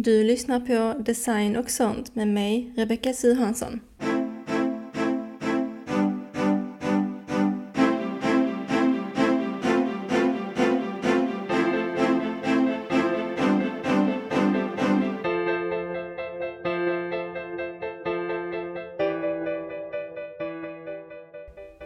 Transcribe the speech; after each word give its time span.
Du 0.00 0.24
lyssnar 0.24 0.60
på 0.60 1.02
Design 1.02 1.56
och 1.56 1.70
sånt 1.70 2.14
med 2.14 2.28
mig, 2.28 2.72
Rebecka 2.76 3.12
Suhansson. 3.12 3.80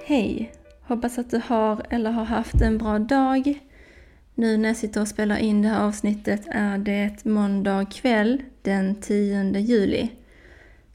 Hej! 0.05 0.53
Hoppas 0.83 1.19
att 1.19 1.31
du 1.31 1.41
har 1.47 1.87
eller 1.91 2.11
har 2.11 2.25
haft 2.25 2.61
en 2.63 2.79
bra 2.79 2.99
dag. 2.99 3.61
Nu 4.35 4.57
när 4.57 4.69
jag 4.69 4.77
sitter 4.77 5.01
och 5.01 5.09
spelar 5.09 5.37
in 5.37 5.63
det 5.63 5.69
här 5.69 5.85
avsnittet 5.85 6.43
är 6.51 6.79
det 6.79 7.25
måndag 7.25 7.85
kväll 7.91 8.43
den 8.63 8.95
10 8.95 9.59
juli. 9.59 10.11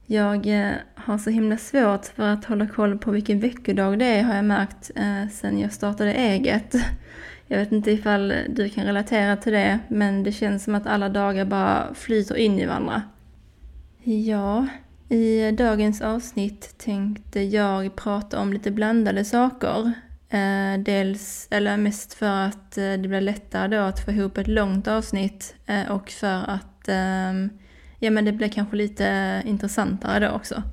Jag 0.05 0.47
eh, 0.47 0.71
har 0.95 1.17
så 1.17 1.29
himla 1.29 1.57
svårt 1.57 2.05
för 2.05 2.23
att 2.23 2.45
hålla 2.45 2.67
koll 2.67 2.97
på 2.97 3.11
vilken 3.11 3.39
veckodag 3.39 3.99
det 3.99 4.05
är 4.05 4.23
har 4.23 4.35
jag 4.35 4.45
märkt 4.45 4.91
eh, 4.95 5.27
sen 5.31 5.59
jag 5.59 5.73
startade 5.73 6.13
eget. 6.13 6.75
Jag 7.47 7.57
vet 7.57 7.71
inte 7.71 7.91
ifall 7.91 8.33
du 8.49 8.69
kan 8.69 8.85
relatera 8.85 9.37
till 9.37 9.53
det, 9.53 9.79
men 9.87 10.23
det 10.23 10.31
känns 10.31 10.63
som 10.63 10.75
att 10.75 10.87
alla 10.87 11.09
dagar 11.09 11.45
bara 11.45 11.93
flyter 11.93 12.35
in 12.35 12.59
i 12.59 12.65
varandra. 12.65 13.01
Ja, 14.03 14.67
i 15.09 15.51
dagens 15.51 16.01
avsnitt 16.01 16.77
tänkte 16.77 17.41
jag 17.41 17.95
prata 17.95 18.39
om 18.39 18.53
lite 18.53 18.71
blandade 18.71 19.25
saker. 19.25 19.93
Eh, 20.29 20.79
dels, 20.79 21.47
eller 21.51 21.77
mest 21.77 22.13
för 22.13 22.45
att 22.45 22.77
eh, 22.77 22.83
det 22.83 23.07
blir 23.07 23.21
lättare 23.21 23.67
då 23.67 23.81
att 23.81 24.05
få 24.05 24.11
ihop 24.11 24.37
ett 24.37 24.47
långt 24.47 24.87
avsnitt 24.87 25.55
eh, 25.65 25.91
och 25.91 26.09
för 26.09 26.43
att 26.49 26.87
ehm, 26.87 27.49
ja, 27.99 28.11
men 28.11 28.25
det 28.25 28.31
blir 28.31 28.49
kanske 28.49 28.75
lite 28.75 29.41
intressantare 29.45 30.27
då 30.27 30.31
också. 30.31 30.63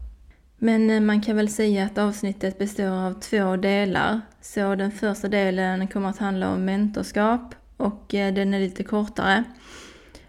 Men 0.58 0.90
eh, 0.90 1.00
man 1.00 1.20
kan 1.20 1.36
väl 1.36 1.48
säga 1.48 1.84
att 1.84 1.98
avsnittet 1.98 2.58
består 2.58 2.90
av 2.90 3.20
två 3.20 3.56
delar. 3.56 4.20
Så 4.40 4.74
den 4.74 4.92
första 4.92 5.28
delen 5.28 5.88
kommer 5.88 6.08
att 6.08 6.18
handla 6.18 6.52
om 6.52 6.64
mentorskap 6.64 7.54
och 7.76 8.14
eh, 8.14 8.34
den 8.34 8.54
är 8.54 8.60
lite 8.60 8.84
kortare. 8.84 9.44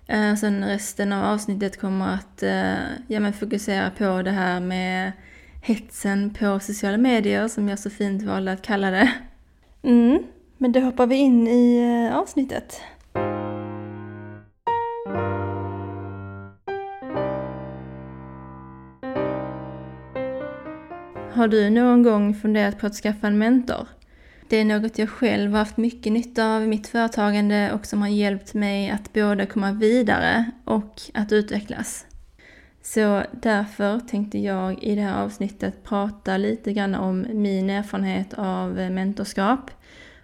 Eh, 0.08 0.36
sen 0.36 0.66
resten 0.66 1.14
av 1.14 1.26
avsnittet 1.26 1.80
kommer 1.82 2.14
att 2.14 2.44
eh, 2.44 2.74
ja, 3.08 3.20
men 3.20 3.34
fokusera 3.34 3.92
på 3.98 4.22
det 4.22 4.32
här 4.32 4.60
med 4.60 5.12
hetsen 5.66 6.34
på 6.34 6.60
sociala 6.60 6.98
medier 6.98 7.48
som 7.48 7.70
jag 7.70 7.80
så 7.80 7.90
fint 7.90 8.24
valde 8.24 8.52
att 8.52 8.62
kalla 8.62 8.92
det. 8.92 9.12
Mm, 9.84 10.24
men 10.58 10.72
då 10.72 10.80
hoppar 10.80 11.08
vi 11.08 11.16
in 11.16 11.48
i 11.48 12.10
avsnittet. 12.14 12.82
Har 21.34 21.48
du 21.48 21.70
någon 21.70 22.04
gång 22.04 22.36
funderat 22.36 22.80
på 22.80 22.88
att 22.88 22.96
skaffa 22.96 23.28
en 23.28 23.38
mentor? 23.38 23.88
Det 24.50 24.58
är 24.58 24.66
något 24.66 25.00
jag 25.00 25.10
själv 25.10 25.52
har 25.52 25.60
haft 25.60 25.78
mycket 25.78 26.14
nytta 26.14 26.56
av 26.56 26.64
i 26.64 26.68
mitt 26.68 26.88
företagande 26.88 27.72
och 27.72 27.86
som 27.86 28.02
har 28.02 28.10
hjälpt 28.10 28.54
mig 28.54 28.90
att 28.90 29.14
både 29.14 29.46
komma 29.46 29.72
vidare 29.72 30.52
och 30.66 31.02
att 31.14 31.32
utvecklas. 31.32 32.06
Så 32.86 33.24
därför 33.32 34.00
tänkte 34.00 34.40
jag 34.40 34.84
i 34.84 34.96
det 34.96 35.02
här 35.02 35.24
avsnittet 35.24 35.84
prata 35.84 36.38
lite 36.38 36.74
grann 36.74 36.96
om 36.96 37.26
min 37.30 37.70
erfarenhet 37.70 38.34
av 38.34 38.80
eh, 38.80 38.90
mentorskap 38.90 39.72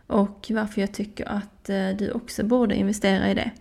och 0.07 0.47
varför 0.49 0.81
jag 0.81 0.91
tycker 0.91 1.29
att 1.29 1.69
eh, 1.69 1.89
du 1.89 2.11
också 2.11 2.43
borde 2.43 2.75
investera 2.75 3.29
i 3.29 3.33
det. 3.33 3.51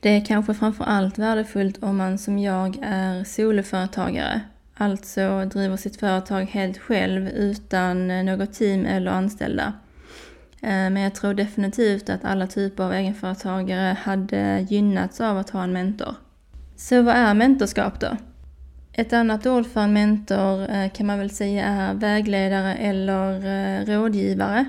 Det 0.00 0.08
är 0.08 0.24
kanske 0.24 0.54
framför 0.54 0.84
allt 0.84 1.18
värdefullt 1.18 1.82
om 1.82 1.96
man 1.96 2.18
som 2.18 2.38
jag 2.38 2.78
är 2.82 3.24
soloföretagare 3.24 4.40
alltså 4.74 5.44
driver 5.44 5.76
sitt 5.76 6.00
företag 6.00 6.44
helt 6.44 6.78
själv 6.78 7.28
utan 7.28 8.10
eh, 8.10 8.24
något 8.24 8.52
team 8.52 8.86
eller 8.86 9.10
anställda. 9.10 9.72
Men 10.60 10.96
jag 10.96 11.14
tror 11.14 11.34
definitivt 11.34 12.10
att 12.10 12.24
alla 12.24 12.46
typer 12.46 12.84
av 12.84 12.92
egenföretagare 12.92 13.96
hade 14.02 14.66
gynnats 14.70 15.20
av 15.20 15.38
att 15.38 15.50
ha 15.50 15.62
en 15.62 15.72
mentor. 15.72 16.14
Så 16.76 17.02
vad 17.02 17.14
är 17.14 17.34
mentorskap 17.34 18.00
då? 18.00 18.16
Ett 18.92 19.12
annat 19.12 19.46
ord 19.46 19.66
för 19.66 19.80
en 19.80 19.92
mentor 19.92 20.70
eh, 20.70 20.90
kan 20.90 21.06
man 21.06 21.18
väl 21.18 21.30
säga 21.30 21.64
är 21.66 21.94
vägledare 21.94 22.74
eller 22.74 23.34
eh, 23.46 23.84
rådgivare. 23.86 24.66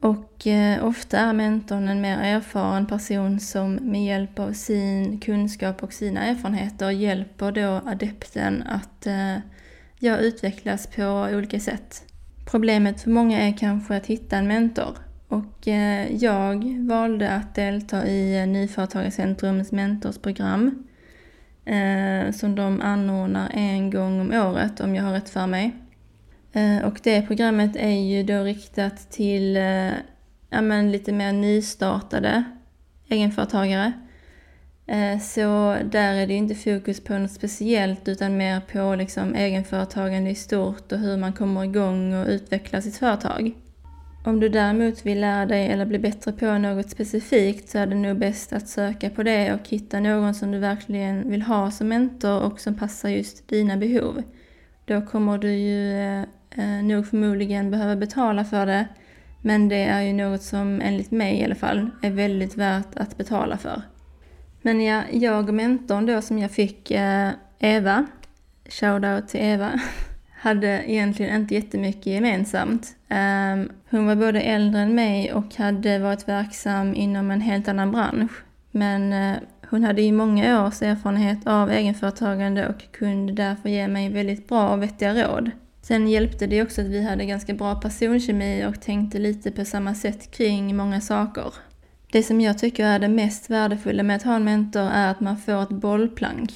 Och 0.00 0.46
eh, 0.46 0.84
ofta 0.84 1.18
är 1.18 1.32
mentorn 1.32 1.88
en 1.88 2.00
mer 2.00 2.18
erfaren 2.18 2.86
person 2.86 3.40
som 3.40 3.74
med 3.74 4.04
hjälp 4.04 4.38
av 4.38 4.52
sin 4.52 5.20
kunskap 5.20 5.82
och 5.82 5.92
sina 5.92 6.20
erfarenheter 6.20 6.90
hjälper 6.90 7.52
då 7.52 7.80
adepten 7.86 8.62
att 8.62 9.06
ja, 9.98 10.16
utvecklas 10.16 10.86
på 10.86 11.28
olika 11.32 11.60
sätt. 11.60 12.02
Problemet 12.50 13.00
för 13.00 13.10
många 13.10 13.40
är 13.40 13.58
kanske 13.58 13.96
att 13.96 14.06
hitta 14.06 14.36
en 14.36 14.48
mentor. 14.48 14.96
Och 15.28 15.66
jag 16.10 16.86
valde 16.88 17.30
att 17.30 17.54
delta 17.54 18.06
i 18.06 18.46
Nyföretagarcentrums 18.46 19.72
mentorsprogram 19.72 20.86
eh, 21.64 22.32
som 22.32 22.54
de 22.54 22.80
anordnar 22.80 23.50
en 23.54 23.90
gång 23.90 24.20
om 24.20 24.32
året 24.32 24.80
om 24.80 24.94
jag 24.94 25.04
har 25.04 25.12
rätt 25.12 25.28
för 25.28 25.46
mig. 25.46 25.74
Eh, 26.52 26.84
och 26.84 27.00
det 27.02 27.22
programmet 27.22 27.76
är 27.76 28.00
ju 28.00 28.22
då 28.22 28.42
riktat 28.42 29.10
till 29.10 29.56
eh, 29.56 29.92
ja, 30.50 30.60
men 30.60 30.92
lite 30.92 31.12
mer 31.12 31.32
nystartade 31.32 32.44
egenföretagare. 33.08 33.92
Eh, 34.86 35.18
så 35.20 35.76
där 35.84 36.14
är 36.14 36.26
det 36.26 36.34
inte 36.34 36.54
fokus 36.54 37.04
på 37.04 37.18
något 37.18 37.32
speciellt 37.32 38.08
utan 38.08 38.36
mer 38.36 38.60
på 38.60 38.94
liksom 38.94 39.34
egenföretagande 39.34 40.30
i 40.30 40.34
stort 40.34 40.92
och 40.92 40.98
hur 40.98 41.16
man 41.16 41.32
kommer 41.32 41.64
igång 41.64 42.14
och 42.14 42.26
utvecklar 42.26 42.80
sitt 42.80 42.96
företag. 42.96 43.54
Om 44.24 44.40
du 44.40 44.48
däremot 44.48 45.06
vill 45.06 45.20
lära 45.20 45.46
dig 45.46 45.66
eller 45.66 45.86
bli 45.86 45.98
bättre 45.98 46.32
på 46.32 46.58
något 46.58 46.90
specifikt 46.90 47.68
så 47.68 47.78
är 47.78 47.86
det 47.86 47.94
nog 47.94 48.18
bäst 48.18 48.52
att 48.52 48.68
söka 48.68 49.10
på 49.10 49.22
det 49.22 49.54
och 49.54 49.68
hitta 49.68 50.00
någon 50.00 50.34
som 50.34 50.50
du 50.50 50.58
verkligen 50.58 51.30
vill 51.30 51.42
ha 51.42 51.70
som 51.70 51.88
mentor 51.88 52.40
och 52.40 52.60
som 52.60 52.74
passar 52.74 53.08
just 53.08 53.48
dina 53.48 53.76
behov. 53.76 54.22
Då 54.84 55.00
kommer 55.00 55.38
du 55.38 55.52
ju 55.52 56.02
eh, 56.50 56.82
nog 56.82 57.06
förmodligen 57.06 57.70
behöva 57.70 57.96
betala 57.96 58.44
för 58.44 58.66
det. 58.66 58.88
Men 59.40 59.68
det 59.68 59.84
är 59.84 60.00
ju 60.00 60.12
något 60.12 60.42
som 60.42 60.80
enligt 60.80 61.10
mig 61.10 61.40
i 61.40 61.44
alla 61.44 61.54
fall 61.54 61.90
är 62.02 62.10
väldigt 62.10 62.56
värt 62.56 62.96
att 62.96 63.16
betala 63.16 63.58
för. 63.58 63.82
Men 64.62 64.80
ja, 64.80 65.02
jag 65.12 65.48
och 65.48 65.54
mentorn 65.54 66.06
då 66.06 66.22
som 66.22 66.38
jag 66.38 66.50
fick, 66.50 66.90
eh, 66.90 67.30
Eva, 67.58 68.06
shoutout 68.68 69.28
till 69.28 69.40
Eva, 69.40 69.80
hade 70.42 70.82
egentligen 70.86 71.40
inte 71.40 71.54
jättemycket 71.54 72.06
gemensamt. 72.06 72.96
Ehm, 73.08 73.68
hon 73.90 74.06
var 74.06 74.16
både 74.16 74.40
äldre 74.40 74.80
än 74.80 74.94
mig 74.94 75.32
och 75.32 75.54
hade 75.56 75.98
varit 75.98 76.28
verksam 76.28 76.94
inom 76.94 77.30
en 77.30 77.40
helt 77.40 77.68
annan 77.68 77.92
bransch. 77.92 78.32
Men 78.70 79.12
eh, 79.12 79.36
hon 79.70 79.84
hade 79.84 80.02
ju 80.02 80.12
många 80.12 80.66
års 80.66 80.82
erfarenhet 80.82 81.38
av 81.46 81.70
egenföretagande 81.70 82.68
och 82.68 82.92
kunde 82.92 83.32
därför 83.32 83.68
ge 83.68 83.88
mig 83.88 84.08
väldigt 84.08 84.48
bra 84.48 84.68
och 84.68 84.82
vettiga 84.82 85.14
råd. 85.14 85.50
Sen 85.82 86.08
hjälpte 86.08 86.46
det 86.46 86.62
också 86.62 86.80
att 86.80 86.86
vi 86.86 87.02
hade 87.02 87.24
ganska 87.24 87.54
bra 87.54 87.74
personkemi 87.74 88.64
och 88.66 88.80
tänkte 88.80 89.18
lite 89.18 89.50
på 89.50 89.64
samma 89.64 89.94
sätt 89.94 90.30
kring 90.30 90.76
många 90.76 91.00
saker. 91.00 91.54
Det 92.12 92.22
som 92.22 92.40
jag 92.40 92.58
tycker 92.58 92.86
är 92.86 92.98
det 92.98 93.08
mest 93.08 93.50
värdefulla 93.50 94.02
med 94.02 94.16
att 94.16 94.22
ha 94.22 94.36
en 94.36 94.44
mentor 94.44 94.90
är 94.92 95.10
att 95.10 95.20
man 95.20 95.36
får 95.36 95.62
ett 95.62 95.68
bollplank. 95.68 96.52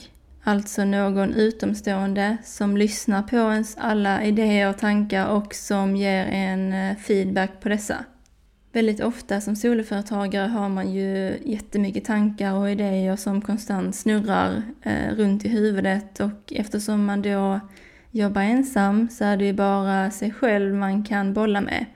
Alltså 0.49 0.85
någon 0.85 1.35
utomstående 1.35 2.37
som 2.45 2.77
lyssnar 2.77 3.23
på 3.23 3.37
ens 3.37 3.77
alla 3.77 4.25
idéer 4.25 4.71
och 4.71 4.79
tankar 4.79 5.27
och 5.27 5.55
som 5.55 5.97
ger 5.97 6.27
en 6.27 6.73
eh, 6.73 6.97
feedback 6.97 7.51
på 7.61 7.69
dessa. 7.69 8.05
Väldigt 8.73 9.01
ofta 9.01 9.41
som 9.41 9.57
soloföretagare 9.57 10.47
har 10.47 10.69
man 10.69 10.93
ju 10.93 11.39
jättemycket 11.45 12.05
tankar 12.05 12.53
och 12.53 12.71
idéer 12.71 13.17
som 13.17 13.41
konstant 13.41 13.97
snurrar 13.97 14.63
eh, 14.83 15.15
runt 15.17 15.45
i 15.45 15.49
huvudet 15.49 16.21
och 16.21 16.53
eftersom 16.53 17.05
man 17.05 17.23
då 17.23 17.61
jobbar 18.11 18.43
ensam 18.43 19.09
så 19.09 19.25
är 19.25 19.37
det 19.37 19.45
ju 19.45 19.53
bara 19.53 20.11
sig 20.11 20.33
själv 20.33 20.75
man 20.75 21.05
kan 21.05 21.35
bolla 21.35 21.61
med. 21.61 21.87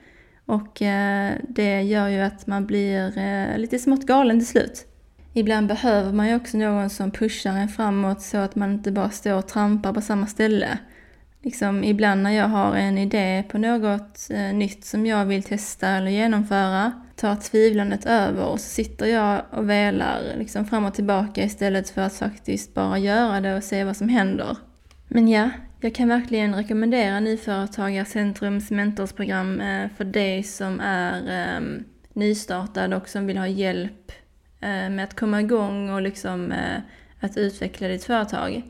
Och 0.45 0.81
eh, 0.81 1.33
det 1.49 1.81
gör 1.81 2.07
ju 2.07 2.19
att 2.19 2.47
man 2.47 2.65
blir 2.65 3.57
lite 3.57 3.79
smått 3.79 4.05
galen 4.05 4.39
till 4.39 4.47
slut. 4.47 4.90
Ibland 5.33 5.67
behöver 5.67 6.13
man 6.13 6.27
ju 6.27 6.35
också 6.35 6.57
någon 6.57 6.89
som 6.89 7.11
pushar 7.11 7.51
en 7.51 7.69
framåt 7.69 8.21
så 8.21 8.37
att 8.37 8.55
man 8.55 8.71
inte 8.71 8.91
bara 8.91 9.09
står 9.09 9.33
och 9.33 9.47
trampar 9.47 9.93
på 9.93 10.01
samma 10.01 10.27
ställe. 10.27 10.77
Liksom 11.43 11.83
ibland 11.83 12.23
när 12.23 12.31
jag 12.31 12.47
har 12.47 12.75
en 12.75 12.97
idé 12.97 13.43
på 13.49 13.57
något 13.57 14.27
eh, 14.29 14.53
nytt 14.53 14.85
som 14.85 15.05
jag 15.05 15.25
vill 15.25 15.43
testa 15.43 15.87
eller 15.87 16.11
genomföra 16.11 16.91
tar 17.15 17.35
tvivlandet 17.35 18.05
över 18.05 18.45
och 18.45 18.59
så 18.59 18.69
sitter 18.69 19.05
jag 19.05 19.41
och 19.51 19.69
velar 19.69 20.21
liksom 20.37 20.65
fram 20.65 20.85
och 20.85 20.93
tillbaka 20.93 21.43
istället 21.43 21.89
för 21.89 22.01
att 22.01 22.13
faktiskt 22.13 22.73
bara 22.73 22.97
göra 22.97 23.41
det 23.41 23.55
och 23.55 23.63
se 23.63 23.83
vad 23.83 23.97
som 23.97 24.09
händer. 24.09 24.57
Men 25.07 25.27
ja, 25.27 25.49
jag 25.79 25.95
kan 25.95 26.07
verkligen 26.07 26.55
rekommendera 26.55 27.19
Nyföretagarcentrums 27.19 28.71
mentorsprogram 28.71 29.61
eh, 29.61 29.89
för 29.97 30.05
dig 30.05 30.43
som 30.43 30.79
är 30.79 31.41
eh, 31.41 31.61
nystartad 32.13 32.93
och 32.93 33.09
som 33.09 33.27
vill 33.27 33.37
ha 33.37 33.47
hjälp 33.47 34.11
Eh, 34.61 34.89
med 34.89 35.03
att 35.03 35.15
komma 35.15 35.41
igång 35.41 35.89
och 35.89 36.01
liksom, 36.01 36.51
eh, 36.51 36.79
att 37.19 37.37
utveckla 37.37 37.87
ditt 37.87 38.03
företag. 38.03 38.61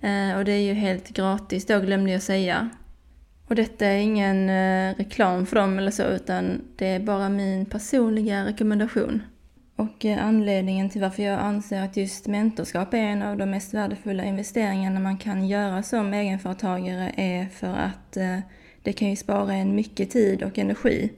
Eh, 0.00 0.36
och 0.36 0.44
det 0.44 0.52
är 0.52 0.60
ju 0.60 0.72
helt 0.72 1.08
gratis 1.08 1.66
då 1.66 1.80
glömde 1.80 2.10
jag 2.10 2.22
säga. 2.22 2.68
Och 3.48 3.54
detta 3.54 3.86
är 3.86 3.98
ingen 3.98 4.50
reklam 4.94 5.46
för 5.46 5.56
dem 5.56 5.78
eller 5.78 5.90
så 5.90 6.02
utan 6.02 6.60
det 6.76 6.86
är 6.86 7.00
bara 7.00 7.28
min 7.28 7.66
personliga 7.66 8.44
rekommendation. 8.44 9.22
Och 9.76 10.04
anledningen 10.04 10.90
till 10.90 11.00
varför 11.00 11.22
jag 11.22 11.40
anser 11.40 11.82
att 11.82 11.96
just 11.96 12.26
mentorskap 12.26 12.94
är 12.94 12.98
en 12.98 13.22
av 13.22 13.36
de 13.36 13.50
mest 13.50 13.74
värdefulla 13.74 14.24
investeringarna 14.24 15.00
man 15.00 15.18
kan 15.18 15.48
göra 15.48 15.82
som 15.82 16.14
egenföretagare 16.14 17.12
är 17.16 17.46
för 17.46 17.74
att 17.74 18.12
det 18.82 18.92
kan 18.92 19.10
ju 19.10 19.16
spara 19.16 19.54
en 19.54 19.74
mycket 19.74 20.10
tid 20.10 20.42
och 20.42 20.58
energi. 20.58 21.12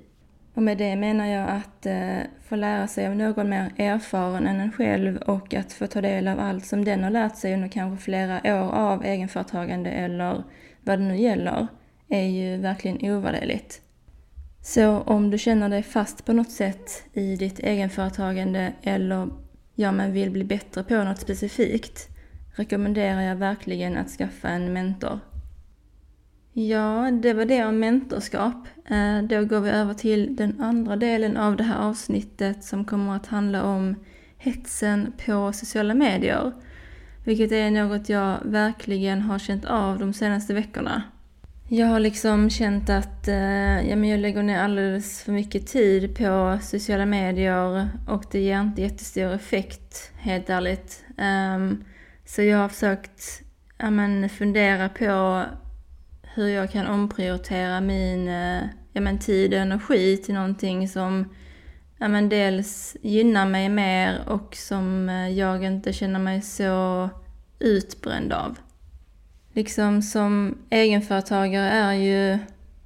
Och 0.59 0.65
med 0.65 0.79
det 0.79 0.97
menar 0.97 1.27
jag 1.27 1.49
att 1.49 1.87
eh, 1.87 2.19
få 2.49 2.57
lära 2.57 2.87
sig 2.87 3.07
av 3.07 3.17
någon 3.17 3.49
mer 3.49 3.73
erfaren 3.77 4.47
än 4.47 4.61
en 4.61 4.73
själv 4.73 5.17
och 5.17 5.55
att 5.55 5.73
få 5.73 5.87
ta 5.87 6.01
del 6.01 6.29
av 6.29 6.41
allt 6.41 6.67
som 6.67 6.85
den 6.85 7.05
har 7.05 7.11
lärt 7.11 7.37
sig 7.37 7.55
under 7.55 7.69
kanske 7.69 8.05
flera 8.05 8.41
år 8.45 8.73
av 8.73 9.05
egenföretagande 9.05 9.91
eller 9.91 10.45
vad 10.83 10.99
det 10.99 11.05
nu 11.05 11.17
gäller 11.17 11.67
är 12.09 12.23
ju 12.23 12.57
verkligen 12.57 13.17
ovärderligt. 13.17 13.81
Så 14.63 15.01
om 15.01 15.31
du 15.31 15.39
känner 15.39 15.69
dig 15.69 15.83
fast 15.83 16.25
på 16.25 16.33
något 16.33 16.51
sätt 16.51 17.03
i 17.13 17.37
ditt 17.37 17.59
egenföretagande 17.59 18.73
eller 18.83 19.29
ja, 19.75 19.93
men 19.93 20.13
vill 20.13 20.31
bli 20.31 20.45
bättre 20.45 20.85
på 20.85 20.95
något 20.95 21.21
specifikt 21.21 22.09
rekommenderar 22.55 23.23
jag 23.23 23.37
verkligen 23.37 23.97
att 23.97 24.11
skaffa 24.11 24.49
en 24.49 24.73
mentor. 24.73 25.19
Ja, 26.59 27.11
det 27.11 27.33
var 27.33 27.45
det 27.45 27.65
om 27.65 27.79
mentorskap. 27.79 28.69
Eh, 28.91 29.23
då 29.23 29.45
går 29.45 29.61
vi 29.61 29.71
över 29.71 29.95
till 29.95 30.37
den 30.37 30.61
andra 30.61 30.97
delen 30.97 31.37
av 31.37 31.57
det 31.57 31.65
här 31.65 31.89
avsnittet 31.89 32.65
som 32.65 32.85
kommer 32.85 33.17
att 33.17 33.27
handla 33.27 33.63
om 33.63 33.95
hetsen 34.39 35.13
på 35.27 35.53
sociala 35.53 35.95
medier. 35.95 36.53
Vilket 37.25 37.53
är 37.53 37.71
något 37.71 38.09
jag 38.09 38.39
verkligen 38.45 39.21
har 39.21 39.39
känt 39.39 39.65
av 39.65 39.99
de 39.99 40.13
senaste 40.13 40.55
veckorna. 40.55 41.03
Jag 41.69 41.87
har 41.87 42.01
liksom 42.01 42.51
känt 42.51 42.91
att 42.91 43.29
eh, 43.29 43.89
ja, 43.89 43.97
men 43.97 44.09
jag 44.09 44.21
lägger 44.21 44.43
ner 44.43 44.59
alldeles 44.61 45.23
för 45.23 45.33
mycket 45.33 45.67
tid 45.67 46.17
på 46.17 46.59
sociala 46.63 47.07
medier 47.07 47.89
och 48.09 48.25
det 48.31 48.41
ger 48.41 48.61
inte 48.61 48.83
jättestor 48.83 49.33
effekt, 49.33 50.13
helt 50.17 50.51
ärligt. 50.51 51.05
Um, 51.57 51.85
så 52.25 52.43
jag 52.43 52.59
har 52.59 52.69
försökt 52.69 53.43
ja, 53.79 53.91
men, 53.91 54.29
fundera 54.29 54.89
på 54.89 55.45
hur 56.39 56.49
jag 56.49 56.71
kan 56.71 56.87
omprioritera 56.87 57.81
min 57.81 58.29
eh, 58.29 58.63
ja, 58.93 59.01
men 59.01 59.19
tid 59.19 59.55
och 59.55 59.61
energi 59.61 60.17
till 60.17 60.35
någonting 60.35 60.89
som 60.89 61.35
ja, 61.99 62.09
men 62.09 62.29
dels 62.29 62.97
gynnar 63.03 63.47
mig 63.47 63.69
mer 63.69 64.29
och 64.29 64.57
som 64.57 65.09
eh, 65.09 65.29
jag 65.29 65.65
inte 65.65 65.93
känner 65.93 66.19
mig 66.19 66.43
så 66.43 67.11
utbränd 67.59 68.33
av. 68.33 68.59
Liksom 69.53 70.03
som 70.03 70.59
egenföretagare 70.71 71.71
är 71.71 71.93
ju, 71.93 72.39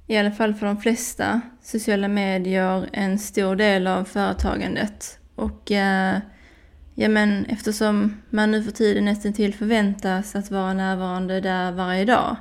i 0.07 0.17
alla 0.17 0.31
fall 0.31 0.53
för 0.53 0.65
de 0.65 0.77
flesta, 0.77 1.41
sociala 1.61 2.07
medier 2.07 2.89
en 2.93 3.19
stor 3.19 3.55
del 3.55 3.87
av 3.87 4.03
företagandet. 4.03 5.19
Och 5.35 5.71
eh, 5.71 6.17
ja, 6.95 7.09
men 7.09 7.45
eftersom 7.45 8.21
man 8.29 8.51
nu 8.51 8.63
för 8.63 8.71
tiden 8.71 9.05
nästan 9.05 9.33
till 9.33 9.53
förväntas 9.53 10.35
att 10.35 10.51
vara 10.51 10.73
närvarande 10.73 11.41
där 11.41 11.71
varje 11.71 12.05
dag 12.05 12.37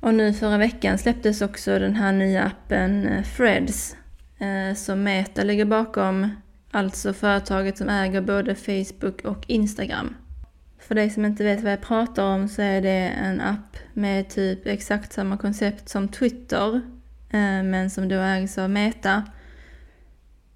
och 0.00 0.14
nu 0.14 0.32
förra 0.32 0.58
veckan 0.58 0.98
släpptes 0.98 1.42
också 1.42 1.78
den 1.78 1.96
här 1.96 2.12
nya 2.12 2.44
appen 2.44 3.24
Freds 3.24 3.36
Threads 3.36 3.96
eh, 4.38 4.74
som 4.74 5.02
Meta 5.02 5.42
ligger 5.42 5.64
bakom, 5.64 6.30
alltså 6.70 7.12
företaget 7.12 7.78
som 7.78 7.88
äger 7.88 8.20
både 8.20 8.54
Facebook 8.54 9.24
och 9.24 9.44
Instagram. 9.46 10.14
För 10.78 10.94
dig 10.94 11.10
som 11.10 11.24
inte 11.24 11.44
vet 11.44 11.62
vad 11.62 11.72
jag 11.72 11.80
pratar 11.80 12.24
om 12.24 12.48
så 12.48 12.62
är 12.62 12.82
det 12.82 13.08
en 13.08 13.40
app 13.40 13.76
med 13.92 14.28
typ 14.28 14.66
exakt 14.66 15.12
samma 15.12 15.36
koncept 15.36 15.88
som 15.88 16.08
Twitter, 16.08 16.74
eh, 17.30 17.62
men 17.62 17.90
som 17.90 18.08
då 18.08 18.16
ägs 18.16 18.58
av 18.58 18.70
Meta. 18.70 19.22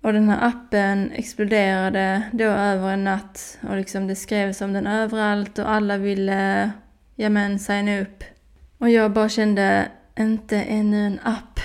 Och 0.00 0.12
den 0.12 0.28
här 0.28 0.48
appen 0.48 1.10
exploderade 1.12 2.22
då 2.32 2.44
över 2.44 2.90
en 2.90 3.04
natt 3.04 3.58
och 3.68 3.76
liksom 3.76 4.06
det 4.06 4.16
skrevs 4.16 4.60
om 4.60 4.72
den 4.72 4.86
överallt 4.86 5.58
och 5.58 5.70
alla 5.70 5.96
ville, 5.96 6.70
ja 7.16 7.28
men, 7.28 7.58
signa 7.58 8.00
upp 8.00 8.24
och 8.82 8.90
jag 8.90 9.12
bara 9.12 9.28
kände, 9.28 9.88
inte 10.18 10.56
ännu 10.56 11.06
en 11.06 11.20
app. 11.22 11.60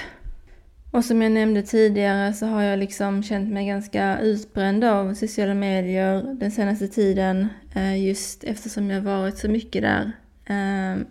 Och 0.91 1.05
som 1.05 1.21
jag 1.21 1.31
nämnde 1.31 1.63
tidigare 1.63 2.33
så 2.33 2.45
har 2.45 2.61
jag 2.61 2.79
liksom 2.79 3.23
känt 3.23 3.53
mig 3.53 3.67
ganska 3.67 4.19
utbränd 4.19 4.83
av 4.83 5.13
sociala 5.13 5.53
medier 5.53 6.35
den 6.39 6.51
senaste 6.51 6.87
tiden. 6.87 7.47
Eh, 7.75 8.07
just 8.07 8.43
eftersom 8.43 8.89
jag 8.89 9.01
varit 9.01 9.37
så 9.37 9.49
mycket 9.49 9.81
där. 9.81 10.11
Ehm, 10.45 11.05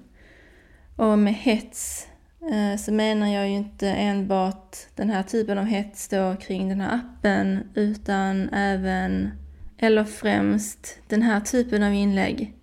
och 0.97 1.19
med 1.19 1.35
hets 1.35 2.09
eh, 2.53 2.79
så 2.79 2.93
menar 2.93 3.27
jag 3.27 3.49
ju 3.49 3.55
inte 3.55 3.89
enbart 3.89 4.77
den 4.95 5.11
här 5.11 5.23
typen 5.23 5.59
av 5.59 5.65
hets 5.65 6.09
då 6.09 6.37
kring 6.41 6.69
den 6.69 6.81
här 6.81 6.95
appen 6.95 7.61
utan 7.75 8.49
även, 8.49 9.31
eller 9.79 10.05
främst, 10.05 10.99
den 11.09 11.23
här 11.23 11.41
typen 11.41 11.83
av 11.83 11.95
inlägg. 11.95 12.56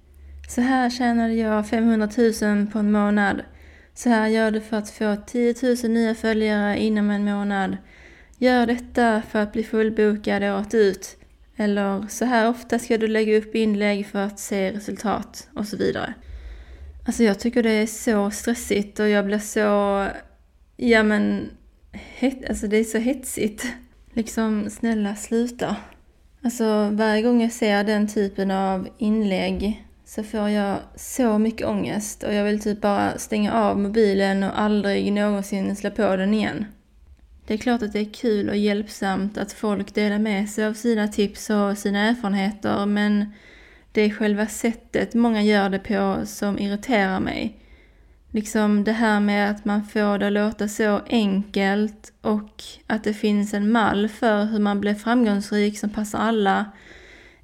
Så 0.55 0.61
här 0.61 0.89
tjänade 0.89 1.33
jag 1.33 1.67
500 1.67 2.09
000 2.41 2.67
på 2.67 2.79
en 2.79 2.91
månad. 2.91 3.41
Så 3.93 4.09
här 4.09 4.27
gör 4.27 4.51
du 4.51 4.61
för 4.61 4.77
att 4.77 4.89
få 4.89 5.17
10 5.27 5.55
000 5.83 5.91
nya 5.91 6.15
följare 6.15 6.79
inom 6.79 7.09
en 7.09 7.25
månad. 7.25 7.77
Gör 8.37 8.65
detta 8.65 9.21
för 9.29 9.39
att 9.39 9.53
bli 9.53 9.63
fullbokad 9.63 10.43
året 10.43 10.73
ut. 10.73 11.17
Eller 11.55 12.07
så 12.09 12.25
här 12.25 12.49
ofta 12.49 12.79
ska 12.79 12.97
du 12.97 13.07
lägga 13.07 13.37
upp 13.37 13.55
inlägg 13.55 14.07
för 14.07 14.19
att 14.19 14.39
se 14.39 14.71
resultat 14.71 15.49
och 15.55 15.67
så 15.67 15.77
vidare. 15.77 16.13
Alltså 17.05 17.23
jag 17.23 17.39
tycker 17.39 17.63
det 17.63 17.71
är 17.71 17.87
så 17.87 18.31
stressigt 18.31 18.99
och 18.99 19.09
jag 19.09 19.25
blir 19.25 19.39
så, 19.39 20.07
ja 20.77 21.03
men, 21.03 21.49
het, 21.91 22.49
alltså 22.49 22.67
det 22.67 22.77
är 22.77 22.83
så 22.83 22.97
hetsigt. 22.97 23.65
Liksom, 24.13 24.69
snälla 24.69 25.15
sluta. 25.15 25.75
Alltså 26.41 26.89
varje 26.89 27.21
gång 27.21 27.41
jag 27.41 27.51
ser 27.51 27.83
den 27.83 28.07
typen 28.07 28.51
av 28.51 28.89
inlägg 28.97 29.85
så 30.15 30.23
får 30.23 30.49
jag 30.49 30.79
så 30.95 31.37
mycket 31.37 31.67
ångest 31.67 32.23
och 32.23 32.33
jag 32.33 32.43
vill 32.43 32.61
typ 32.61 32.81
bara 32.81 33.17
stänga 33.17 33.53
av 33.53 33.79
mobilen 33.79 34.43
och 34.43 34.59
aldrig 34.59 35.13
någonsin 35.13 35.75
slå 35.75 35.91
på 35.91 36.15
den 36.15 36.33
igen. 36.33 36.65
Det 37.47 37.53
är 37.53 37.57
klart 37.57 37.81
att 37.81 37.93
det 37.93 37.99
är 37.99 38.13
kul 38.13 38.49
och 38.49 38.57
hjälpsamt 38.57 39.37
att 39.37 39.53
folk 39.53 39.93
delar 39.93 40.19
med 40.19 40.49
sig 40.49 40.65
av 40.65 40.73
sina 40.73 41.07
tips 41.07 41.49
och 41.49 41.77
sina 41.77 41.99
erfarenheter 41.99 42.85
men 42.85 43.33
det 43.91 44.01
är 44.01 44.09
själva 44.09 44.47
sättet 44.47 45.13
många 45.13 45.41
gör 45.41 45.69
det 45.69 45.79
på 45.79 46.21
som 46.25 46.59
irriterar 46.59 47.19
mig. 47.19 47.57
Liksom 48.31 48.83
det 48.83 48.91
här 48.91 49.19
med 49.19 49.51
att 49.51 49.65
man 49.65 49.83
får 49.85 50.17
det 50.17 50.27
att 50.27 50.33
låta 50.33 50.67
så 50.67 51.01
enkelt 51.07 52.13
och 52.21 52.63
att 52.87 53.03
det 53.03 53.13
finns 53.13 53.53
en 53.53 53.71
mall 53.71 54.09
för 54.09 54.45
hur 54.45 54.59
man 54.59 54.81
blir 54.81 54.93
framgångsrik 54.93 55.79
som 55.79 55.89
passar 55.89 56.19
alla 56.19 56.65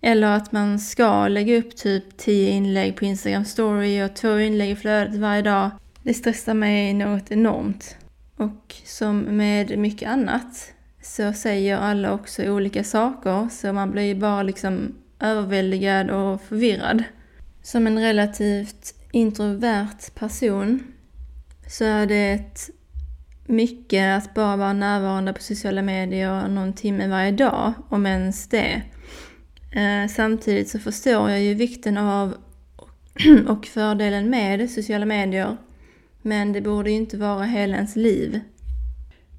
eller 0.01 0.27
att 0.27 0.51
man 0.51 0.79
ska 0.79 1.27
lägga 1.27 1.57
upp 1.57 1.75
typ 1.75 2.17
10 2.17 2.49
inlägg 2.49 2.95
på 2.95 3.05
Instagram 3.05 3.45
story 3.45 4.03
och 4.03 4.15
två 4.15 4.39
inlägg 4.39 4.71
i 4.71 4.75
flödet 4.75 5.15
varje 5.15 5.41
dag. 5.41 5.69
Det 6.03 6.13
stressar 6.13 6.53
mig 6.53 6.93
något 6.93 7.31
enormt. 7.31 7.95
Och 8.35 8.75
som 8.85 9.19
med 9.19 9.79
mycket 9.79 10.09
annat 10.09 10.73
så 11.01 11.33
säger 11.33 11.77
alla 11.77 12.13
också 12.13 12.43
olika 12.43 12.83
saker 12.83 13.49
så 13.51 13.73
man 13.73 13.91
blir 13.91 14.15
bara 14.15 14.43
liksom 14.43 14.95
överväldigad 15.19 16.09
och 16.09 16.41
förvirrad. 16.41 17.03
Som 17.61 17.87
en 17.87 17.99
relativt 17.99 18.95
introvert 19.11 20.15
person 20.15 20.83
så 21.67 21.83
är 21.83 22.05
det 22.05 22.69
mycket 23.45 24.17
att 24.17 24.33
bara 24.33 24.55
vara 24.55 24.73
närvarande 24.73 25.33
på 25.33 25.41
sociala 25.41 25.81
medier 25.81 26.47
någon 26.47 26.73
timme 26.73 27.07
varje 27.07 27.31
dag, 27.31 27.73
om 27.89 28.05
ens 28.05 28.47
det. 28.47 28.81
Eh, 29.71 30.07
samtidigt 30.09 30.69
så 30.69 30.79
förstår 30.79 31.29
jag 31.29 31.41
ju 31.41 31.53
vikten 31.53 31.97
av 31.97 32.37
och 33.47 33.65
fördelen 33.65 34.29
med 34.29 34.69
sociala 34.69 35.05
medier. 35.05 35.57
Men 36.21 36.53
det 36.53 36.61
borde 36.61 36.89
ju 36.89 36.95
inte 36.95 37.17
vara 37.17 37.43
hela 37.43 37.75
ens 37.75 37.95
liv. 37.95 38.39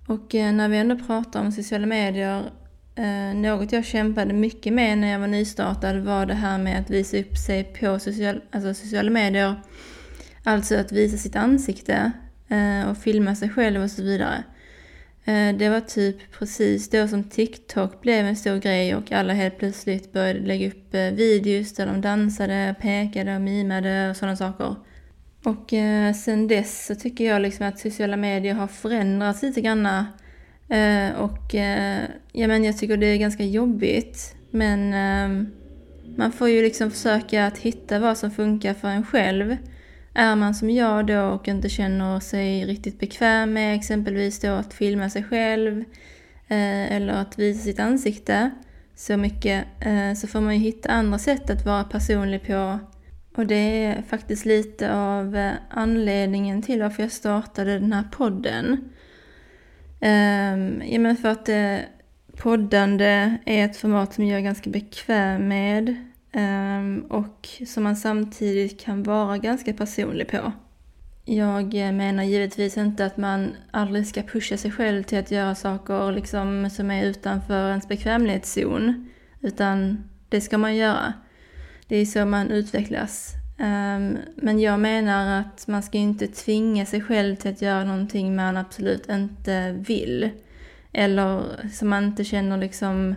Och 0.07 0.35
eh, 0.35 0.53
när 0.53 0.69
vi 0.69 0.77
ändå 0.77 0.99
pratar 0.99 1.41
om 1.41 1.53
sociala 1.53 1.87
medier, 1.87 2.51
eh, 2.95 3.35
något 3.35 3.73
jag 3.73 3.85
kämpade 3.85 4.33
mycket 4.33 4.73
med 4.73 4.99
när 4.99 5.13
jag 5.13 5.19
var 5.19 5.27
nystartad 5.27 6.05
var 6.05 6.27
det 6.27 6.35
här 6.35 6.59
med 6.59 6.81
att 6.81 6.91
visa 6.91 7.19
upp 7.19 7.37
sig 7.37 7.65
på 7.65 7.99
social, 7.99 8.41
alltså 8.51 8.75
sociala 8.75 9.11
medier. 9.11 9.55
Alltså 10.45 10.77
att 10.77 10.93
visa 10.93 11.17
sitt 11.17 11.37
ansikte 11.37 12.13
och 12.91 12.99
filma 12.99 13.35
sig 13.35 13.49
själv 13.49 13.83
och 13.83 13.91
så 13.91 14.03
vidare. 14.03 14.45
Eh, 15.25 15.57
det 15.57 15.69
var 15.69 15.81
typ 15.81 16.17
precis 16.39 16.91
då 16.91 17.09
som 17.09 17.25
TikTok 17.25 18.01
blev 18.01 18.27
en 18.27 18.37
stor 18.37 18.57
grej 18.57 18.95
och 18.95 19.13
alla 19.13 19.33
helt 19.33 19.59
plötsligt 19.59 20.13
började 20.13 20.41
lägga 20.41 20.69
upp 20.69 20.95
eh, 20.95 21.11
videos 21.11 21.75
där 21.75 21.87
de 21.87 22.01
dansade, 22.01 22.75
pekade 22.81 23.35
och 23.35 23.41
mimade 23.41 24.11
och 24.11 24.17
sådana 24.17 24.37
saker. 24.37 24.75
Och 25.45 25.73
eh, 25.73 26.15
sen 26.15 26.49
dess 26.49 26.87
så 26.87 26.95
tycker 26.95 27.25
jag 27.25 27.43
liksom 27.43 27.67
att 27.67 27.79
sociala 27.79 28.17
medier 28.17 28.55
har 28.55 28.67
förändrats 28.67 29.43
lite 29.43 29.61
grann. 29.61 29.89
Och 31.17 31.55
ja, 32.33 32.49
men 32.49 32.65
jag 32.65 32.79
tycker 32.79 32.97
det 32.97 33.07
är 33.07 33.17
ganska 33.17 33.45
jobbigt. 33.45 34.35
Men 34.51 34.95
Man 36.17 36.33
får 36.33 36.49
ju 36.49 36.63
liksom 36.63 36.91
försöka 36.91 37.47
att 37.47 37.59
hitta 37.59 37.99
vad 37.99 38.19
som 38.19 38.31
funkar 38.31 38.75
för 38.75 38.89
en 38.89 39.05
själv. 39.05 39.57
Är 40.15 40.37
man 40.37 40.55
som 40.55 40.71
jag 40.71 41.07
då 41.07 41.21
och 41.21 41.49
inte 41.49 41.69
känner 41.69 42.21
sig 42.21 42.65
riktigt 42.67 43.01
bekväm 43.01 43.53
med 43.53 43.75
exempelvis 43.75 44.41
då 44.41 44.49
att 44.49 44.75
filma 44.75 45.11
sig 45.11 45.25
själv 45.25 45.85
eh, 46.49 46.93
eller 46.93 47.13
att 47.13 47.39
visa 47.39 47.63
sitt 47.63 47.81
ansikte 47.81 48.51
så 48.95 49.17
mycket 49.17 49.67
eh, 49.81 50.15
så 50.15 50.27
får 50.27 50.41
man 50.41 50.55
ju 50.55 50.61
hitta 50.61 50.89
andra 50.89 51.19
sätt 51.19 51.51
att 51.51 51.67
vara 51.67 51.85
personlig 51.85 52.47
på. 52.47 52.79
Och 53.37 53.47
det 53.47 53.85
är 53.85 54.03
faktiskt 54.03 54.45
lite 54.45 54.95
av 54.95 55.37
eh, 55.37 55.53
anledningen 55.71 56.63
till 56.63 56.83
varför 56.83 57.03
jag 57.03 57.13
startade 57.13 57.79
den 57.79 57.93
här 57.93 58.05
podden. 58.13 58.91
Ehm, 60.01 60.83
ja 60.85 60.99
men 60.99 61.17
för 61.17 61.29
att 61.29 61.49
eh, 61.49 61.77
poddande 62.37 63.37
är 63.45 63.65
ett 63.65 63.77
format 63.77 64.15
som 64.15 64.27
jag 64.27 64.39
är 64.39 64.45
ganska 64.45 64.71
bekväm 64.71 65.49
med 65.49 66.10
Ehm, 66.33 67.05
och 67.09 67.49
som 67.67 67.83
man 67.83 67.97
samtidigt 67.97 68.81
kan 68.81 69.03
vara 69.03 69.39
ganska 69.39 69.73
personlig 69.73 70.29
på. 70.29 70.53
Jag 71.25 71.75
eh, 71.75 71.93
menar 71.93 72.23
givetvis 72.23 72.77
inte 72.77 73.07
att 73.07 73.17
man 73.17 73.57
aldrig 73.71 74.07
ska 74.07 74.23
pusha 74.23 74.57
sig 74.57 74.71
själv 74.71 75.03
till 75.03 75.19
att 75.19 75.31
göra 75.31 75.55
saker 75.55 76.13
liksom 76.13 76.71
som 76.71 76.91
är 76.91 77.05
utanför 77.05 77.69
ens 77.69 77.89
bekvämlighetszon. 77.89 79.09
Utan 79.41 80.05
det 80.29 80.41
ska 80.41 80.59
man 80.59 80.77
göra. 80.77 81.13
Det 81.89 81.97
är 81.97 82.07
så 82.07 82.25
man 82.25 82.51
utvecklas. 82.51 83.35
Ehm, 83.59 84.19
men 84.37 84.61
jag 84.61 84.81
menar 84.81 85.41
att 85.41 85.67
man 85.67 85.83
ska 85.83 85.99
inte 85.99 86.27
tvinga 86.27 86.87
sig 86.87 87.01
själv 87.01 87.37
till 87.37 87.51
att 87.51 87.63
göra 87.63 87.85
någonting 87.85 88.37
man 88.37 88.57
absolut 88.57 89.09
inte 89.09 89.73
vill. 89.73 90.31
Eller 90.93 91.43
som 91.73 91.89
man 91.89 92.05
inte 92.05 92.25
känner 92.25 92.57
liksom 92.57 93.15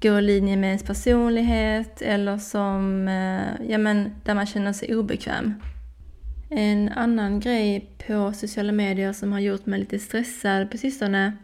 går 0.00 0.18
i 0.18 0.22
linje 0.22 0.56
med 0.56 0.68
ens 0.68 0.82
personlighet 0.82 2.02
eller 2.02 2.38
som, 2.38 3.08
eh, 3.08 3.70
ja 3.70 3.78
men 3.78 4.14
där 4.24 4.34
man 4.34 4.46
känner 4.46 4.72
sig 4.72 4.96
obekväm. 4.96 5.54
En 6.50 6.88
annan 6.88 7.40
grej 7.40 7.90
på 8.06 8.32
sociala 8.32 8.72
medier 8.72 9.12
som 9.12 9.32
har 9.32 9.40
gjort 9.40 9.66
mig 9.66 9.80
lite 9.80 9.98
stressad 9.98 10.70
på 10.70 10.78
sistone 10.78 11.36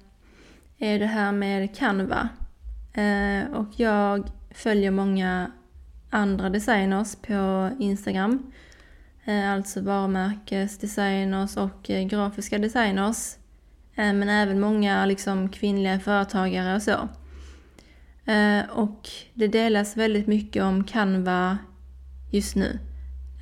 är 0.79 0.99
det 0.99 1.07
här 1.07 1.33
med 1.33 1.77
Canva. 1.77 2.29
Eh, 2.93 3.53
och 3.53 3.69
jag 3.77 4.31
följer 4.51 4.91
många 4.91 5.51
andra 6.11 6.51
designers 6.51 7.17
på 7.17 7.71
Instagram. 7.79 8.53
Eh, 9.25 9.53
alltså 9.53 9.81
varumärkesdesigners 9.81 11.57
och 11.57 11.83
grafiska 11.83 12.59
designers. 12.59 13.37
Men 13.95 14.29
även 14.29 14.61
många 14.61 15.07
liksom 15.07 15.49
kvinnliga 15.49 16.01
företagare 16.01 16.75
och 16.75 16.83
så. 16.83 17.09
Eh, 18.27 18.71
och 18.71 19.09
det 19.35 19.49
delas 19.49 19.97
väldigt 19.97 20.27
mycket 20.27 20.63
om 20.63 20.85
Canva 20.85 21.59
just 22.31 22.57
nu. 22.57 22.79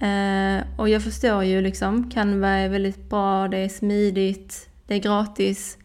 Eh, 0.00 0.64
och 0.76 0.88
jag 0.88 1.02
förstår 1.02 1.44
ju 1.44 1.60
liksom, 1.60 2.10
Canva 2.10 2.48
är 2.48 2.68
väldigt 2.68 3.08
bra, 3.10 3.48
det 3.48 3.58
är 3.58 3.68
smidigt, 3.68 4.68
det 4.86 4.94
är 4.94 4.98
gratis. 4.98 5.78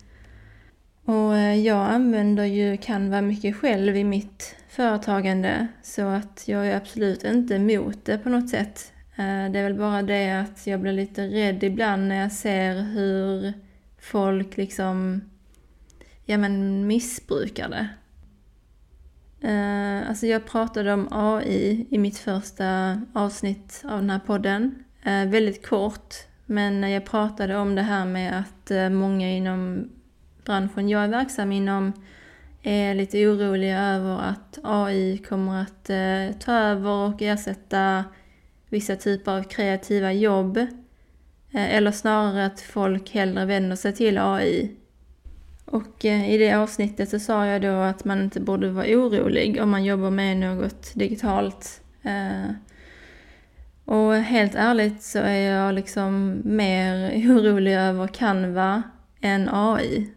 Och 1.05 1.37
eh, 1.37 1.55
jag 1.55 1.89
använder 1.89 2.45
ju 2.45 2.77
Canva 2.77 3.21
mycket 3.21 3.55
själv 3.55 3.97
i 3.97 4.03
mitt 4.03 4.55
företagande 4.69 5.67
så 5.83 6.07
att 6.07 6.43
jag 6.45 6.67
är 6.67 6.75
absolut 6.75 7.23
inte 7.23 7.55
emot 7.55 8.05
det 8.05 8.17
på 8.17 8.29
något 8.29 8.49
sätt. 8.49 8.93
Det 9.51 9.59
är 9.59 9.63
väl 9.63 9.73
bara 9.73 10.01
det 10.01 10.31
att 10.31 10.67
jag 10.67 10.79
blir 10.79 10.93
lite 10.93 11.27
rädd 11.27 11.63
ibland 11.63 12.07
när 12.07 12.21
jag 12.21 12.31
ser 12.31 12.81
hur 12.81 13.53
folk 13.97 14.57
liksom 14.57 15.21
ja, 16.25 16.37
men 16.37 16.87
missbrukar 16.87 17.69
det. 17.69 17.89
Uh, 19.43 20.09
alltså 20.09 20.27
jag 20.27 20.45
pratade 20.45 20.93
om 20.93 21.07
AI 21.11 21.87
i 21.89 21.97
mitt 21.97 22.17
första 22.17 23.01
avsnitt 23.13 23.81
av 23.85 23.99
den 23.99 24.09
här 24.09 24.19
podden. 24.19 24.83
Uh, 25.07 25.25
väldigt 25.25 25.67
kort, 25.67 26.15
men 26.45 26.91
jag 26.91 27.05
pratade 27.05 27.57
om 27.57 27.75
det 27.75 27.81
här 27.81 28.05
med 28.05 28.39
att 28.39 28.71
uh, 28.71 28.89
många 28.89 29.29
inom 29.29 29.89
branschen 30.45 30.89
jag 30.89 31.03
är 31.03 31.07
verksam 31.07 31.51
inom 31.51 31.93
är 32.63 32.95
lite 32.95 33.27
oroliga 33.27 33.79
över 33.79 34.19
att 34.19 34.59
AI 34.63 35.17
kommer 35.17 35.61
att 35.61 35.89
ta 36.39 36.53
över 36.53 36.89
och 36.89 37.21
ersätta 37.21 38.05
vissa 38.69 38.95
typer 38.95 39.31
av 39.31 39.43
kreativa 39.43 40.13
jobb. 40.13 40.65
Eller 41.51 41.91
snarare 41.91 42.45
att 42.45 42.61
folk 42.61 43.11
hellre 43.11 43.45
vänder 43.45 43.75
sig 43.75 43.93
till 43.93 44.17
AI 44.17 44.78
och 45.71 46.05
eh, 46.05 46.31
i 46.31 46.37
det 46.37 46.53
avsnittet 46.53 47.09
så 47.09 47.19
sa 47.19 47.45
jag 47.45 47.61
då 47.61 47.73
att 47.73 48.05
man 48.05 48.21
inte 48.21 48.39
borde 48.39 48.69
vara 48.69 48.85
orolig 48.85 49.61
om 49.61 49.69
man 49.69 49.85
jobbar 49.85 50.09
med 50.09 50.37
något 50.37 50.91
digitalt. 50.93 51.81
Eh. 52.03 52.51
Och 53.85 54.15
helt 54.15 54.55
ärligt 54.55 55.03
så 55.03 55.19
är 55.19 55.51
jag 55.51 55.75
liksom 55.75 56.41
mer 56.45 57.11
orolig 57.31 57.75
över 57.75 58.07
Canva 58.07 58.83
än 59.21 59.49
AI. 59.51 60.09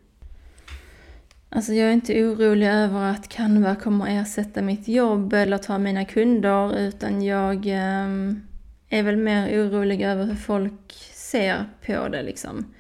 Alltså 1.49 1.73
jag 1.73 1.89
är 1.89 1.93
inte 1.93 2.25
orolig 2.25 2.69
över 2.69 3.11
att 3.11 3.29
Canva 3.29 3.75
kommer 3.75 4.21
ersätta 4.21 4.63
mitt 4.63 4.89
jobb 4.89 5.33
eller 5.33 5.59
ta 5.59 5.79
mina 5.79 6.05
kunder 6.05 6.79
utan 6.79 7.23
jag 7.23 7.67
eh, 7.67 8.09
är 8.89 9.03
väl 9.03 9.17
mer 9.17 9.49
orolig 9.49 10.03
över 10.03 10.25
hur 10.25 10.35
folk 10.35 10.93
ser 11.13 11.65
på 11.87 12.09
det 12.09 12.23
liksom. 12.23 12.75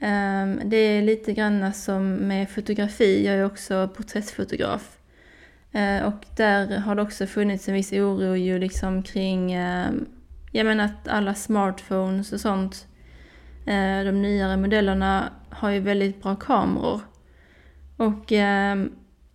Ehm, 0.00 0.60
det 0.64 0.76
är 0.76 1.02
lite 1.02 1.32
grann 1.32 1.72
som 1.72 2.14
med 2.14 2.50
fotografi, 2.50 3.26
jag 3.26 3.34
är 3.34 3.44
också 3.44 3.88
porträttfotograf. 3.96 4.98
Ehm, 5.72 6.04
och 6.04 6.24
där 6.36 6.78
har 6.78 6.94
det 6.94 7.02
också 7.02 7.26
funnits 7.26 7.68
en 7.68 7.74
viss 7.74 7.92
oro 7.92 8.36
ju 8.36 8.58
liksom 8.58 9.02
kring, 9.02 9.52
ehm, 9.52 10.06
jag 10.52 10.66
menar 10.66 10.84
att 10.84 11.08
alla 11.08 11.34
smartphones 11.34 12.32
och 12.32 12.40
sånt, 12.40 12.86
eh, 13.66 14.04
de 14.04 14.22
nyare 14.22 14.56
modellerna 14.56 15.32
har 15.50 15.70
ju 15.70 15.80
väldigt 15.80 16.22
bra 16.22 16.36
kameror. 16.36 17.00
Och 17.96 18.32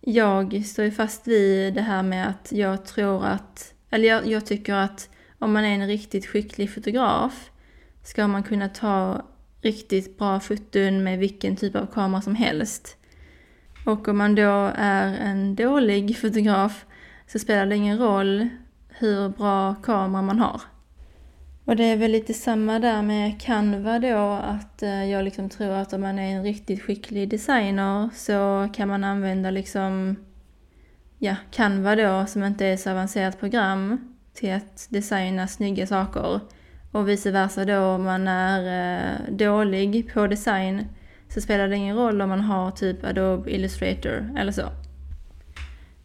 jag 0.00 0.64
står 0.64 0.84
ju 0.84 0.90
fast 0.90 1.28
vid 1.28 1.74
det 1.74 1.80
här 1.80 2.02
med 2.02 2.28
att 2.28 2.52
jag 2.52 2.84
tror 2.84 3.24
att, 3.24 3.74
eller 3.90 4.08
jag, 4.08 4.26
jag 4.26 4.46
tycker 4.46 4.74
att 4.74 5.08
om 5.38 5.52
man 5.52 5.64
är 5.64 5.74
en 5.74 5.86
riktigt 5.86 6.26
skicklig 6.26 6.74
fotograf 6.74 7.50
ska 8.02 8.26
man 8.26 8.42
kunna 8.42 8.68
ta 8.68 9.22
riktigt 9.62 10.18
bra 10.18 10.40
foton 10.40 11.02
med 11.02 11.18
vilken 11.18 11.56
typ 11.56 11.76
av 11.76 11.86
kamera 11.86 12.22
som 12.22 12.34
helst. 12.34 12.96
Och 13.86 14.08
om 14.08 14.18
man 14.18 14.34
då 14.34 14.72
är 14.74 15.14
en 15.16 15.54
dålig 15.54 16.18
fotograf 16.18 16.84
så 17.26 17.38
spelar 17.38 17.66
det 17.66 17.76
ingen 17.76 17.98
roll 17.98 18.48
hur 18.88 19.28
bra 19.28 19.74
kamera 19.74 20.22
man 20.22 20.38
har. 20.38 20.60
Och 21.64 21.76
det 21.76 21.84
är 21.84 21.96
väl 21.96 22.10
lite 22.10 22.34
samma 22.34 22.78
där 22.78 23.02
med 23.02 23.40
Canva 23.40 23.98
då, 23.98 24.40
att 24.42 24.82
eh, 24.82 25.04
jag 25.04 25.24
liksom 25.24 25.48
tror 25.48 25.70
att 25.70 25.92
om 25.92 26.00
man 26.00 26.18
är 26.18 26.36
en 26.36 26.42
riktigt 26.42 26.82
skicklig 26.82 27.28
designer 27.28 28.10
så 28.14 28.68
kan 28.74 28.88
man 28.88 29.04
använda 29.04 29.50
liksom, 29.50 30.16
ja, 31.18 31.36
Canva 31.50 31.96
då 31.96 32.26
som 32.26 32.44
inte 32.44 32.66
är 32.66 32.76
så 32.76 32.90
avancerat 32.90 33.40
program 33.40 34.14
till 34.34 34.52
att 34.52 34.86
designa 34.90 35.48
snygga 35.48 35.86
saker. 35.86 36.40
Och 36.92 37.08
vice 37.08 37.30
versa 37.30 37.64
då 37.64 37.78
om 37.78 38.02
man 38.02 38.28
är 38.28 38.62
eh, 39.02 39.34
dålig 39.34 40.12
på 40.14 40.26
design 40.26 40.86
så 41.28 41.40
spelar 41.40 41.68
det 41.68 41.76
ingen 41.76 41.96
roll 41.96 42.20
om 42.20 42.28
man 42.28 42.40
har 42.40 42.70
typ 42.70 43.04
Adobe 43.04 43.50
Illustrator 43.50 44.34
eller 44.38 44.52
så. 44.52 44.68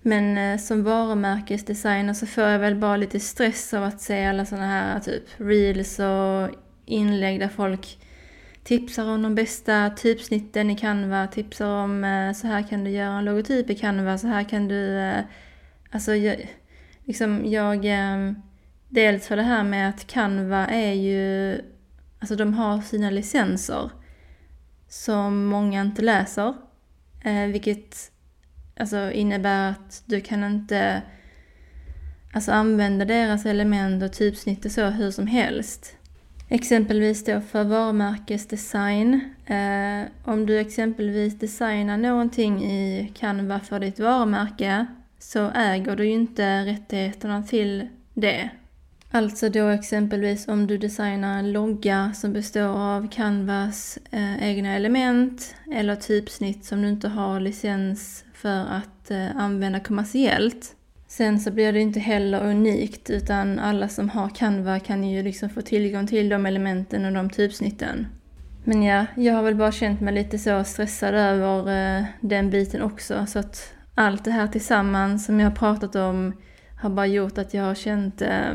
Men 0.01 0.38
eh, 0.38 0.60
som 0.60 0.84
varumärkesdesigner 0.84 2.13
så 2.13 2.25
får 2.25 2.44
jag 2.44 2.60
väl 2.60 2.75
bara 2.75 2.98
lite 2.98 3.20
stress 3.20 3.74
av 3.74 3.84
att 3.84 4.01
se 4.01 4.25
alla 4.25 4.46
sådana 4.46 4.68
här 4.68 5.00
typ 5.00 5.24
reels 5.38 6.00
och 6.00 6.56
inlägg 6.86 7.39
där 7.39 7.48
folk 7.48 7.98
tipsar 8.63 9.10
om 9.10 9.22
de 9.22 9.36
bästa 9.36 9.89
typsnitten 9.89 10.70
i 10.70 10.77
Canva, 10.77 11.27
tipsar 11.27 11.68
om 11.68 12.04
eh, 12.04 12.34
så 12.34 12.48
här 12.48 12.68
kan 12.70 12.84
du 12.84 12.89
göra 12.89 13.18
en 13.18 13.25
logotyp 13.25 13.70
i 13.70 13.75
Canva, 13.75 14.18
så 14.18 14.27
här 14.27 14.44
kan 14.44 14.68
du... 14.68 15.12
Alltså, 15.92 16.15
jag, 16.15 16.50
liksom 17.06 17.46
jag... 17.46 17.86
Ehm, 17.86 18.36
Dels 18.96 19.28
för 19.28 19.36
det 19.36 19.44
här 19.44 19.64
med 19.64 19.90
att 19.90 20.08
Canva 20.08 20.68
är 20.68 20.94
ju, 20.94 21.62
alltså 22.20 22.36
de 22.36 22.54
har 22.54 22.82
sina 22.82 23.10
licenser 23.10 23.90
som 24.90 25.46
många 25.46 25.82
inte 25.82 26.02
läser. 26.02 26.54
Eh, 27.22 27.48
vilket 27.48 28.12
alltså 28.80 29.12
innebär 29.12 29.70
att 29.70 30.04
du 30.06 30.22
kan 30.22 30.44
inte 30.44 31.02
alltså 32.34 32.52
använda 32.52 33.06
deras 33.06 33.46
element 33.46 34.04
och 34.04 34.14
typsnitt 34.14 34.66
och 34.66 34.72
så 34.72 34.86
hur 34.86 35.12
som 35.12 35.28
helst. 35.28 35.98
Exempelvis 36.50 37.25
då 37.25 37.42
för 37.42 37.64
varumärkesdesign. 37.64 39.14
Eh, 39.46 40.04
om 40.24 40.46
du 40.46 40.60
exempelvis 40.60 41.40
designar 41.40 41.98
någonting 41.98 42.64
i 42.64 43.12
Canva 43.16 43.60
för 43.60 43.80
ditt 43.80 44.00
varumärke 44.00 44.86
så 45.20 45.50
äger 45.50 45.96
du 45.96 46.06
ju 46.06 46.14
inte 46.14 46.66
rättigheterna 46.66 47.44
till 47.44 47.88
det 48.14 48.50
Alltså 49.15 49.50
då 49.50 49.67
exempelvis 49.67 50.48
om 50.48 50.67
du 50.67 50.77
designar 50.77 51.39
en 51.39 51.51
logga 51.51 52.12
som 52.15 52.34
består 52.34 52.67
av 52.67 53.07
Canvas 53.12 54.00
eh, 54.12 54.43
egna 54.43 54.75
element 54.75 55.55
eller 55.72 55.95
typsnitt 55.95 56.65
som 56.65 56.81
du 56.81 56.89
inte 56.89 57.07
har 57.07 57.39
licens 57.39 58.25
för 58.34 58.60
att 58.60 59.12
eh, 59.12 59.38
använda 59.38 59.79
kommersiellt 59.79 60.75
Sen 61.07 61.39
så 61.39 61.51
blir 61.51 61.74
det 61.74 61.79
inte 61.79 62.00
heller 62.00 62.43
unikt 62.43 63.10
utan 63.10 63.60
alla 63.60 63.88
som 63.88 64.10
har 64.10 64.29
Canva 64.29 64.79
kan 64.79 65.03
ju 65.03 65.24
liksom 65.24 65.50
få 65.50 65.62
tillgång 65.62 66.07
till 66.07 66.29
de 66.29 66.45
elementen 66.45 67.05
och 67.05 67.13
de 67.13 67.29
typsnitten. 67.29 68.07
Men 68.63 68.84
ja, 68.84 69.05
jag 69.15 69.34
har 69.34 69.43
väl 69.43 69.55
bara 69.55 69.72
känt 69.72 70.01
mig 70.01 70.13
lite 70.13 70.39
så 70.39 70.63
stressad 70.63 71.15
över 71.15 71.60
eh, 71.98 72.05
den 72.22 72.50
biten 72.50 72.81
också 72.81 73.25
så 73.25 73.39
att 73.39 73.74
allt 73.95 74.25
det 74.25 74.31
här 74.31 74.48
tillsammans 74.48 75.25
som 75.25 75.39
jag 75.39 75.50
har 75.50 75.55
pratat 75.55 75.95
om 75.95 76.34
har 76.81 76.89
bara 76.89 77.07
gjort 77.07 77.38
att 77.38 77.53
jag 77.53 77.63
har 77.63 77.75
känt, 77.75 78.22
eh, 78.22 78.53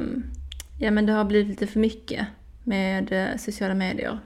ja 0.82 0.90
men 0.90 1.06
det 1.06 1.12
har 1.12 1.24
blivit 1.24 1.48
lite 1.48 1.66
för 1.66 1.80
mycket 1.80 2.26
med 2.64 3.12
eh, 3.12 3.36
sociala 3.36 3.74
medier. 3.74 4.18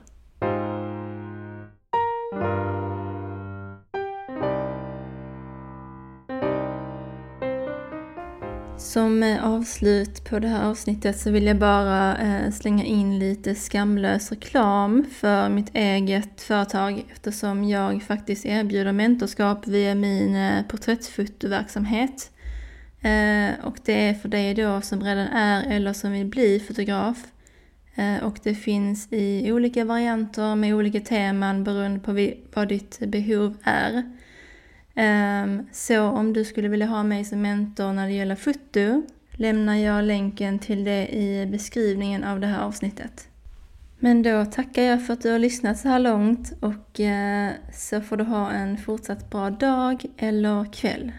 Som 8.77 9.23
eh, 9.23 9.45
avslut 9.45 10.29
på 10.29 10.39
det 10.39 10.47
här 10.47 10.69
avsnittet 10.69 11.19
så 11.19 11.31
vill 11.31 11.45
jag 11.45 11.59
bara 11.59 12.17
eh, 12.17 12.51
slänga 12.51 12.83
in 12.83 13.19
lite 13.19 13.55
skamlös 13.55 14.31
reklam 14.31 15.05
för 15.11 15.49
mitt 15.49 15.75
eget 15.75 16.41
företag 16.41 17.05
eftersom 17.11 17.63
jag 17.63 18.03
faktiskt 18.03 18.45
erbjuder 18.45 18.91
mentorskap 18.91 19.67
via 19.67 19.95
min 19.95 20.63
porträttfotoverksamhet. 20.69 22.31
Eh, 23.05 23.65
och 23.65 23.77
det 23.85 23.93
är 23.93 24.13
för 24.13 24.29
dig 24.29 24.53
då 24.53 24.81
som 24.81 25.03
redan 25.03 25.27
är 25.27 25.75
eller 25.75 25.93
som 25.93 26.11
vill 26.11 26.25
bli 26.25 26.59
fotograf. 26.59 27.27
Eh, 27.95 28.23
och 28.23 28.39
det 28.43 28.55
finns 28.55 29.07
i 29.11 29.51
olika 29.51 29.85
varianter 29.85 30.55
med 30.55 30.75
olika 30.75 30.99
teman 30.99 31.63
beroende 31.63 31.99
på 31.99 32.31
vad 32.53 32.67
ditt 32.67 32.99
behov 32.99 33.57
är. 33.63 34.03
Ehm, 34.95 35.67
så 35.71 36.01
om 36.01 36.33
du 36.33 36.45
skulle 36.45 36.67
vilja 36.67 36.85
ha 36.85 37.03
mig 37.03 37.25
som 37.25 37.41
mentor 37.41 37.93
när 37.93 38.07
det 38.07 38.13
gäller 38.13 38.35
foto 38.35 39.03
lämnar 39.31 39.75
jag 39.75 40.03
länken 40.03 40.59
till 40.59 40.83
det 40.83 41.15
i 41.15 41.45
beskrivningen 41.51 42.23
av 42.23 42.39
det 42.39 42.47
här 42.47 42.63
avsnittet. 42.63 43.27
Men 43.99 44.23
då 44.23 44.45
tackar 44.45 44.83
jag 44.83 45.05
för 45.05 45.13
att 45.13 45.21
du 45.21 45.31
har 45.31 45.39
lyssnat 45.39 45.79
så 45.79 45.87
här 45.87 45.99
långt 45.99 46.53
och 46.59 46.99
eh, 46.99 47.51
så 47.73 48.01
får 48.01 48.17
du 48.17 48.23
ha 48.23 48.51
en 48.51 48.77
fortsatt 48.77 49.29
bra 49.29 49.49
dag 49.49 50.05
eller 50.17 50.73
kväll. 50.73 51.11